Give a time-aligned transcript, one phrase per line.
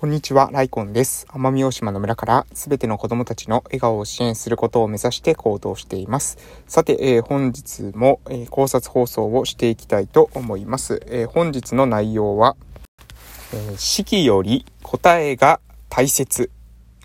[0.00, 1.26] こんにちは、ライコンです。
[1.28, 6.38] 奄美大島の村からすべての子供たちの笑顔を支援することを目指して行動しています。
[6.68, 11.02] さて、えー、本日も、えー、考察放送をしていきたいと思います。
[11.06, 12.54] えー、本日の内容は、
[13.52, 15.58] え式より答えが
[15.88, 16.52] 大切。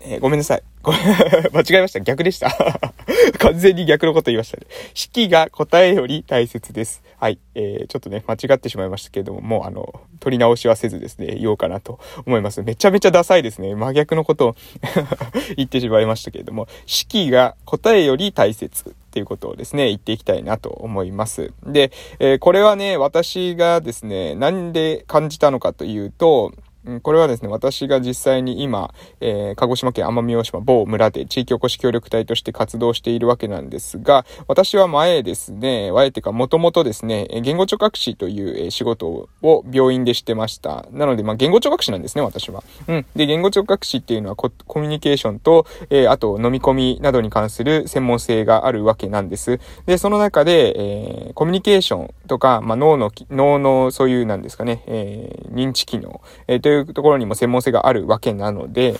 [0.00, 0.62] えごめんなさい。
[0.84, 0.98] これ
[1.50, 2.00] 間違えました。
[2.00, 2.50] 逆でした。
[3.40, 4.66] 完全に逆のこと言いましたね。
[4.92, 7.02] 式が答えより大切です。
[7.18, 7.38] はい。
[7.54, 12.62] えー、ちょっとね、間違ってしまいましたけれども、もうあの、取り直しはせずですね、言おうかなと思います。
[12.62, 13.74] めちゃめちゃダサいですね。
[13.74, 14.56] 真逆のことを
[15.56, 21.52] 言ってしまいましたけれども、式が答えより大切っていうことをですね、言っていきたいなと思います。
[21.66, 26.52] で、えー、これはね、私がですね、なんで感じたのかというと、
[27.02, 40.86] これはですね、私が実際に今、えー、鹿児島県奄美大島某村で地域おこし協力隊として活動しているわけなんですが、私は前ですね、前っていうかもともとですね、言語聴覚士という仕事を病院でしてました。
[40.92, 42.62] なので、まあ、言語聴覚士なんですね、私は。
[42.86, 43.06] うん。
[43.16, 49.58] で、言語聴覚士っていうのはコミュニケーションと、えー、あと飲み込みなどに関する専門性があるわけなんです。
[49.86, 58.98] で、その中で、えー、コミュニケーションとか、まあ、脳の、脳のそういうなんですかね、えー、認知機能、えー、といういうところにも専門性があるわけなので、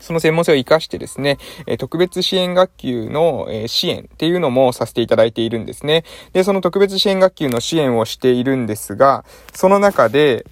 [0.00, 1.38] その専門性を活かしてですね、
[1.78, 6.04] 特別支援学級の、支援っていうのもさせていただいているんですね。
[6.32, 10.44] で、その特別支援学級の支援をしているんですが、その中で、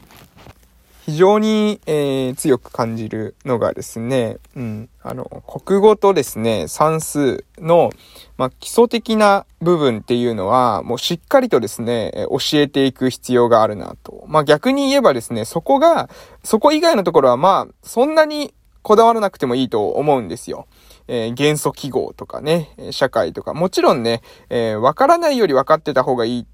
[1.10, 7.90] 非常に、えー、強く感じるのがですね、うん、あの、国語とですね、算数の、
[8.36, 14.24] まあ、基礎的な部分っていうのは、もうしっかりとですね、教えていく必要があるなと。
[14.28, 16.08] まあ、逆に言えばですね、そこが、
[16.44, 20.68] そこ以外のところはまあ、そんなにこだわらなくてもいいと思うんですよ。
[21.08, 26.46] えー、元素記号とかね、社会とか、もちろんね、えー、わからないより分かってた方がいい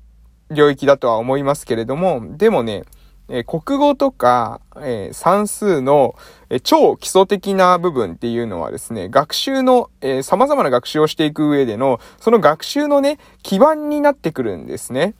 [0.50, 2.84] 領域だとは思いますけれども、でもね、
[3.28, 6.14] えー、国語とか、えー、算数の、
[6.50, 15.14] えー、超基礎的な部分っていうのはですね、学習の、え様々な学習をしていく上での、その学習のね、基盤になってくるんですね。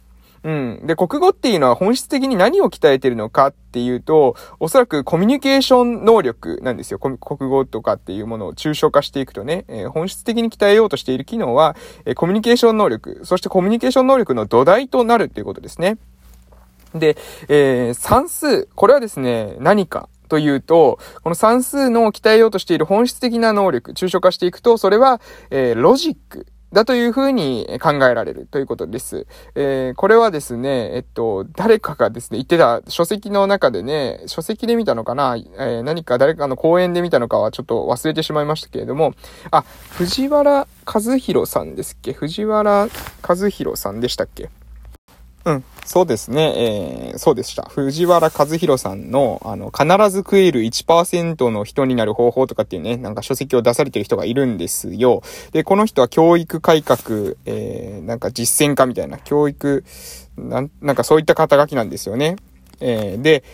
[0.47, 0.87] うん。
[0.87, 7.01] で、国語っていうのは本質的に何を鍛えてるのかっていうと、おそらくコミュニケーション能力なんですよ。
[7.01, 15.99] 国語とかっていうものを抽象化していくとね、えー、本質的に鍛えようとしている機能は、えー、コミュニケーション能力、そしてコミュニケーション能力の土台となるっていうことですね。
[16.99, 17.17] で、
[17.49, 25.21] えー、算数、これはですね、何かというと、この算数の鍛えようとしている本質的な能力、抽象化していくと、それは、
[25.51, 26.47] えー、ロジック。
[26.73, 29.27] だというふうに考えられるということです。
[29.55, 39.15] えー、これはですね、えっと、誰かがですね、言ってた書籍の中でね、書籍で見たのかな、えー、何か誰かの講演で見たのかはちょっと忘れてしまいましたけれども、
[39.53, 42.13] あ、藤原和弘さんですっけ？
[42.13, 42.89] 藤原
[43.27, 44.51] 和弘さんでしたっけ？
[45.47, 47.11] うん、そうですね。
[47.11, 47.63] えー、そうでした。
[47.63, 55.23] 藤原和弘さんの、あの、必ず食える1%の人になる方法とかっていうね、なんか書籍を出されてる人がいるんですよ。
[55.53, 59.85] で、この人は教育改革、えー、なんか実践家みたいな、教育、
[60.37, 62.35] なん、なんかそういった肩書きなんですよね。
[62.81, 63.45] えー、で、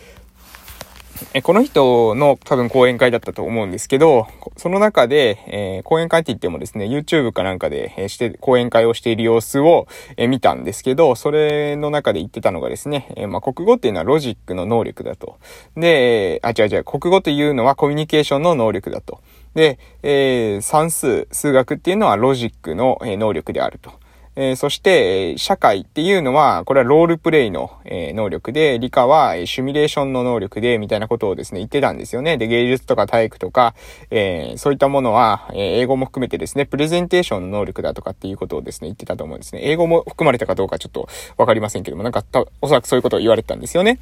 [1.35, 15.37] えこの人の多分講演会だったと思うんですけど、その中で、えー、講演会って言ってもですね、YouTube かなんかで、え、して、講演会をしている様子を、え、見たんですけど、それの中で言ってたのがですね、えまあ、国語っていうのはロジックの能力だと。
[15.77, 19.21] で、あ、違う違う、国語というのはコミュニケーションの能力だと。
[19.55, 24.02] で、え算数、数学っていうのはロジックの、え能力であると。
[24.35, 32.39] えー、そして、社会っていうのは、これはロールプレイの、え、能力で、理科は、えー、シミュレーションの能力で、みたいなことをですね、言ってたんですよね。
[32.39, 33.75] で、芸術とか体育とか、
[34.11, 39.61] えそういったものは、え英語も含めてですね、プレゼンテーションの能力だとかっていうことをですね、言ってたと思うんですね。
[39.65, 42.25] 英語も含まれたかどうかちょっとわかりませんけども、なんか、
[42.63, 43.99] おそらくそういうことを言われてたんですよね。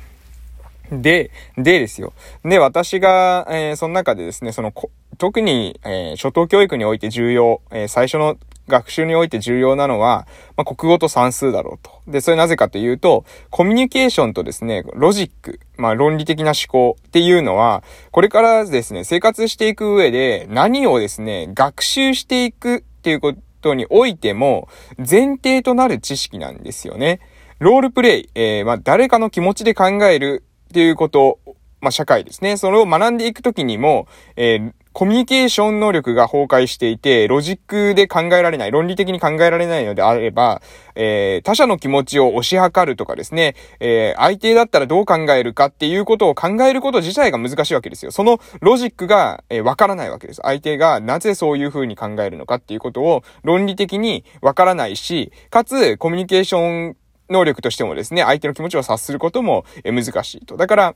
[0.92, 2.12] で、でですよ。
[2.44, 4.72] で、私が、えー、その中でですね、その、
[5.18, 8.36] 特に、えー、初等教育において重要、えー、最初の
[8.70, 10.26] 学習において重要なのは、
[10.56, 12.10] まあ、国語と算数だろうと。
[12.10, 24.68] で、それなぜかというと、コミュニケーションとですね、ロジック、まあ、論理的な思考っていうのは、これからですね、生活していく上で何をですね、学習していくっていうことにおいても、
[24.98, 27.20] 前提となる知識なんですよね。
[27.58, 31.38] ロールプレイ、えー、まあ、誰かの気持ちで考えるっていうこと
[31.80, 32.56] まあ、社会ですね。
[32.56, 34.06] それを学んでいくときにも、
[34.36, 40.60] えー、コミュニケーション能力が崩壊していて、ロジックで考えられない、論理的に考えられないのであれば、
[40.96, 48.10] えー、他者の気持ちを推し量るとかですね、えー、相手だったらどう考えるかっていうことを考えること自体が難しいわけですよ。
[48.10, 50.40] そのロジックが、えー、わからないわけです。
[50.42, 56.96] 相手がなぜそういう風に考えるのかっていうことを論理的にわからないし、かつ、コミュニケーション
[57.30, 60.56] 能力としてもですね、相手の気持ちを察することもえ難しいと。
[60.56, 60.94] だから、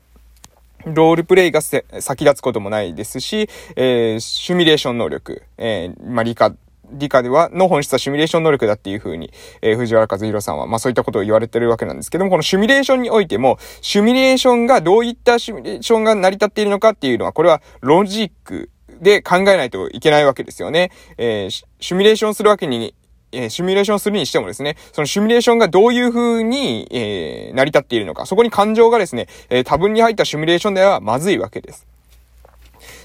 [0.85, 6.55] ロールプレイが先立つこともないですし、えー、シミュレーション能力、えー、まあ、理科、
[6.91, 18.69] 理科では、の本質はシミュレーション能力だっていう風に、えー、藤原和弘さんは、まあそういったことを言われてるわけなんですけども、このシミュレーションにおいても、シミュレーションがどういったシミュレーションが成り立っているのかっていうのは、これはロジック
[19.01, 20.91] で考えないといけないわけですよね。
[21.17, 22.93] えー、シミュレーションするわけに
[23.35, 31.87] えー、シミュレーションするにしてもですね、そのシミュレーションがどういう風に、えー、成り立っているのか、そこに感情がですね、えー、多分に入ったシミュレーションではまずいわけです。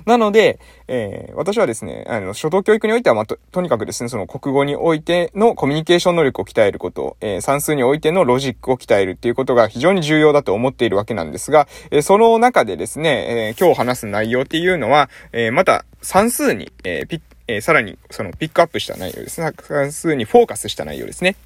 [0.06, 19.52] なので、えー、私はですね、あの、初等教育においては、まと、とにかくですね、その国語においてのコミュニケーション能力を鍛えること、えー、算数においてのロジックを鍛えるっていうことが非常に重要だと思っているわけなんですが、えー、その中でですね、え今日話す内容っていうのは、えまた算数に、えピッえー、さらにそのピックアップした内容ですね。
[19.61, 21.37] 算数にフォーカスした内容ですね。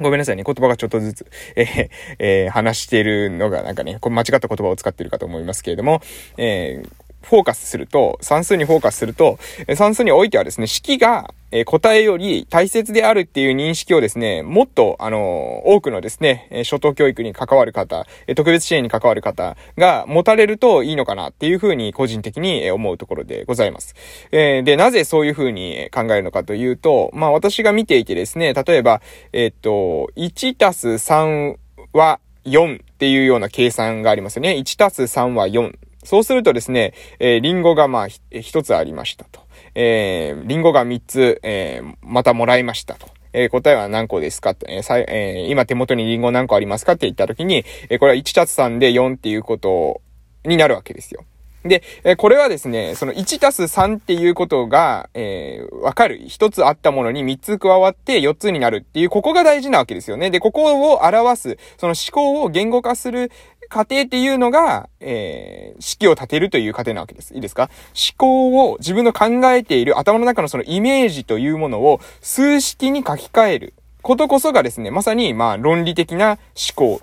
[0.00, 0.44] ごめんなさいね。
[0.44, 1.26] 言葉がちょっとずつ、
[1.56, 1.88] えー、
[2.18, 6.00] えー、話しているのがなんかね、これ間違った言葉を使ってるかと思いますけれども、
[6.38, 6.90] えー、
[7.22, 9.38] フォーカスすると、算数にフォーカスすると、
[9.76, 18.06] 算数においてはですね、式が、え答えより大切であるっていう認識をですね、もっと、あの多くのですね、初等教育に関わる方、
[18.36, 23.96] 特別支援に関わる方が持たれるといいのかなっていうふうに個人的に思うところでございます。
[24.30, 29.02] え、で、なぜそういうふうに考えるのかというと、まあ私が見ていてですね、例えば、
[29.32, 31.56] え、っと、1たす3
[31.92, 34.52] は4っていうような計算がありますよね。
[34.52, 35.74] 1たす3は4。
[36.04, 39.40] そうするとですね、えー、リンゴがまあ、一つありましたと。
[39.74, 43.08] えー、リンゴが三つ、えー、またもらいましたと。
[43.32, 50.00] えー、答えは何個ですかと、えーえー、今手元にリンゴ何個ありますかって言ったときに、えー、これは1たつ3で4っていうこと
[50.44, 51.24] になるわけですよ。
[51.62, 56.18] で、えこれはですね、その1たす3っていうことが、えー、わかる。
[56.18, 60.30] 1つあったものに3つ加わって4つになるっていう、ここが大事なわけですよね。
[60.30, 63.30] で、ここを表す、その思考を言語化する
[63.70, 67.32] 過程っていうのが、えー、式を立てるという過程なわけです。
[67.32, 67.70] いいですか？
[67.94, 76.38] 思考を自分の考えている頭の中のそのイメージというものを数式に書き換えることこそがですね、まさに、まあ、論理的な思
[76.74, 77.00] 考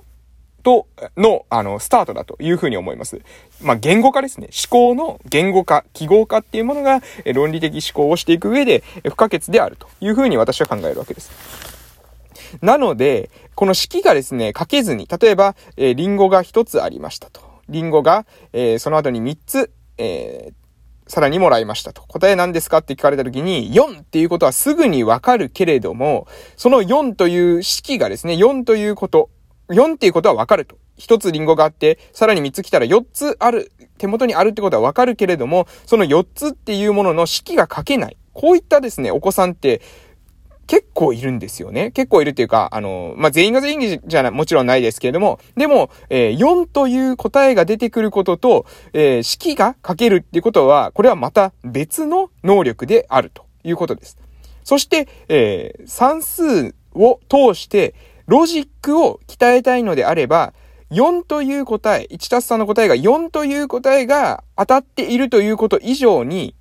[0.64, 3.22] と、の、あの、スタートだというふうに思います。
[3.62, 4.50] まあ、言語化ですね。
[4.52, 7.02] 思考の言語化、記号化っていうものが、
[7.34, 11.77] 論理的思考をしていく上で不可欠であるというふうに私は考えるわけです。
[12.62, 17.42] なので、この式がですね、書けずに、例えば、えー、リンゴが1つありましたと。
[17.70, 22.04] リンゴが、えー、その後に3つ、えー、さらにもらいましたと。
[22.04, 29.30] 答え何ですかって聞かれた時に、4っていうことはすぐにわかるけれども、その4という式がですね、4ということ、
[29.70, 30.78] 4っていうことはわかると。
[30.98, 38.18] 一つリンゴがあって、さらに三つ来たら四つある、手元にあるってことはわかるけれども、その四つっていうものの式が書けない。
[38.34, 39.82] こういったですね、お子さんって
[40.68, 41.92] 結構いるんですよね。
[41.92, 54.18] 結構いるっていうか、あの、まあ、全員が全員じゃない、もちろんないですけれども、でも、えー、4という答えが出てくることと、えー、式が書けるっていうことは、これはまた別の能力であるということです。
[54.64, 57.96] そして、えー、算数を通して、
[58.28, 60.54] ロジックを鍛えたいのであれば、
[60.92, 66.56] 4という答え、1たす3の答えが4という答えが当たっているということ以上に、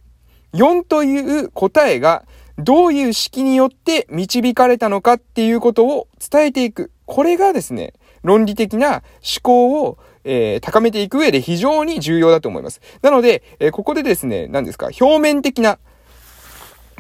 [0.53, 2.25] 4という答えが
[2.59, 6.91] どういう式によって導かれたのかっていうことを伝えていく。
[7.05, 7.93] これがですね、
[8.23, 9.03] 論理的な思
[9.43, 12.81] 考を、えー、高めていく上で非常に重要だと思います。
[13.03, 15.79] なので、えー、ここでですね、何ですか、表面的な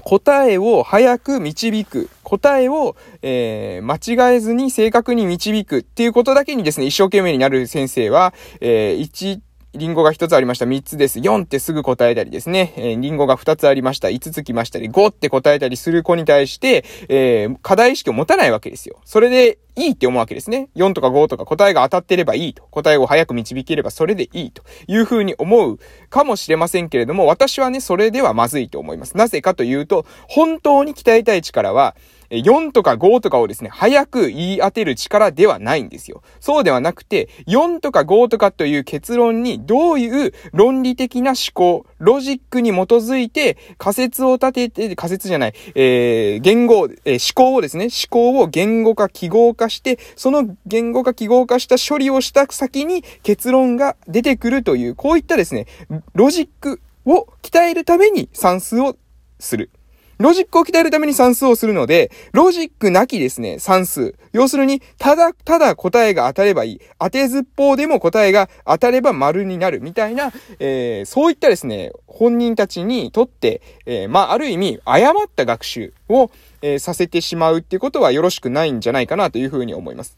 [0.02, 2.08] 答えを早く導く。
[2.22, 9.40] 答えを、えー、間違えずに正確に導くっていうことだけにですね、一生懸命になる先生は、えー、
[9.76, 10.64] リンゴが1つありました。
[10.64, 11.18] 3つです。
[11.18, 12.72] 4ってすぐ答えたりですね。
[12.76, 14.08] えー、リンゴが2つありました。
[14.08, 19.00] 5つ来ましたり、5って答えたりする子に対して、えー、課題意識を持たないわけですよ。
[19.04, 20.70] それでいいって思うわけですね。
[20.74, 22.64] 4とか5とか答えが当たってればいいと。
[22.70, 25.78] 答えを早く導ければそれでいいというふうに思う
[26.08, 29.16] かもしれませんけれども、私はね、それではまずいと思います。
[29.16, 31.94] なぜかというと、本当に鍛えたい力は、
[32.30, 36.22] 4とか5とかをですね、早く言い当てる力ではないんですよ。
[36.40, 55.66] そうではなくて、4とか5とかという結論にどういう論理的な思考、ロジックに基づいて仮説を立てて、仮説じゃない、えー、言語、えー、思考をですね、思考を言語化、記号化して、その言語化、記号化した処理をした先に結論が出てくるという、こういったですね、
[56.14, 58.96] ロジックを鍛えるために算数を
[59.38, 59.70] する。
[60.18, 64.14] ロジックを鍛えるために算数をするので、ロジックなきですね、算数。
[64.32, 66.80] 要するに、ただ、ただ答えが当たればいい。
[66.98, 76.30] 当てずっぽうでも答えが当たれば丸になるみたいな、えー、そういったですね、本人たちにとって、えー、まあ、ある意味、誤った学習を、
[76.62, 80.16] えー、させてしまうってことはよろしくないんじゃないかなというふうに思います。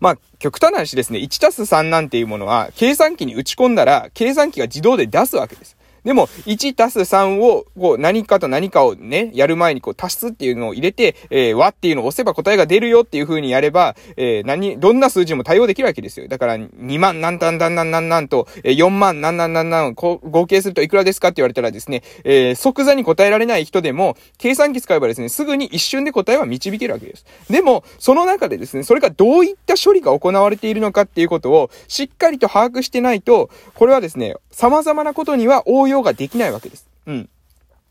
[0.00, 5.76] まあ、極端な話ですね、1たす3なんていうものは、計算機に打ち込んだら、計算機が自動で出すわけです。
[6.04, 16.26] でも、1たす3を、こう、何かと何かをね、やる前にこう、足すっていうのを入れて、えー、和っていうのを押せば答えが出るよっていう風にやれば、えー、何、どんな数字も対応できるわけですよ。
[16.26, 27.24] だから、2万何単何何何何と、えー、4万何何何何、こう、合計するといくらですかって言われたらですね、えー、即座に答えられない人でも、計算機使えばですね、すぐに一瞬で答えは導けるわけです。
[27.48, 36.88] でも、その中でですね、それがどういった処理が行われているのかっていうことを、しっかりと把握してないと、これはですね、様々なことには応用ができないわけです。
[37.06, 37.28] うん。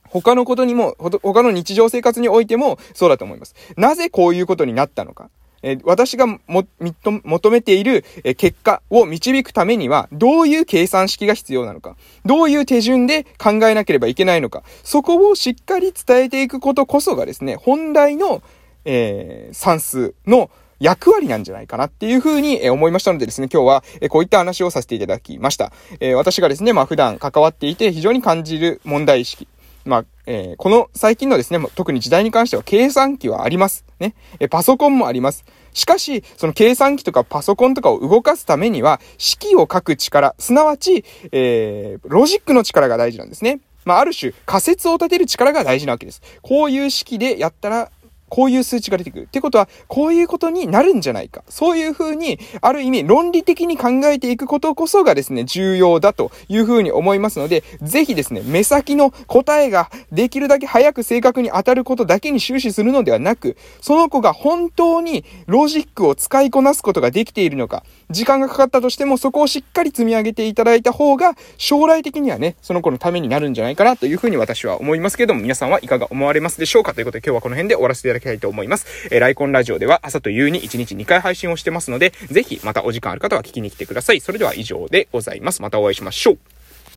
[0.10, 3.54] 他のことにも、他の日常生活においてもそうだと思います。
[3.78, 5.30] なぜこういうことになったのか。
[5.64, 6.40] え私がも、
[6.80, 18.42] 求めている、え結果を導くためには、どういう計算式が必要なのか、どういう手順で考えなければいけないのか、そこをしっかり伝えていくことこそがですね、本来の、
[18.86, 20.50] えー、算数の
[20.82, 25.72] 役割なんじゃないかなっていうふうに思いましたのでですね、今日はこういった話をさせていただきました。
[26.00, 29.48] え私がですね、まあ普段関わっていて非常に感じる問題意識。
[29.86, 33.86] まあ、えー、この最近のですね、特に時代に関しては計算機はあります。
[34.00, 34.14] ね。
[34.40, 35.46] えパソコンもあります。
[35.74, 43.60] しかし、その計算機とかパソコンとかを動かすためには、式を書く力、すなわち、えー、ロジックの力が大事なんですね。
[43.86, 46.22] まあ、ある種、仮説を立てる力が大事なわけです。
[46.42, 47.92] こういう式でやったら、
[48.32, 49.24] こういう数値が出てくる。
[49.24, 51.44] ってことは、こういうことになるんじゃないか。
[51.50, 78.86] そういうふうに、ある意味論理的に考えていくことこそがですね、重要だというふうに思いますので、ぜひですね、目先の答えができるだけ早く正確に当たることだけに終始するのではなく、その子が本当にロジックを使いこなすことができているのか、時間がかかったとしてもそこをしっかり積み上げていただいた方が、将来的にはね、その子のためになるんじゃないかなというふうに私は思いますけれども、皆さんはいかが思われますでしょうかということで今日はこの辺で終わらせていただきたいと思います。
[79.12, 84.22] えー、ライコンラジオでは朝と夕に1日2回配信をしてますので、ぜひまたお時間ある方は聞きに来てください。
[84.22, 85.62] それでは以上でございます。
[85.62, 86.61] またお会いしましょう。